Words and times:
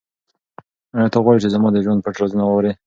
آیا 0.95 1.07
ته 1.13 1.17
غواړې 1.23 1.39
چې 1.43 1.49
زما 1.55 1.67
د 1.71 1.77
ژوند 1.85 2.03
پټ 2.05 2.15
رازونه 2.21 2.43
واورې؟ 2.45 2.71